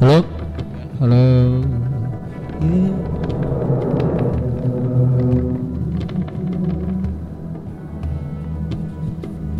Hello? 0.00 0.22
Hello? 1.00 3.17